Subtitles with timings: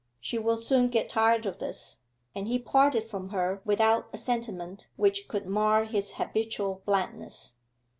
[0.19, 1.97] 'She will soon get tired of this,'
[2.33, 7.57] and he parted from her without a sentiment which could mar his habitual blandness.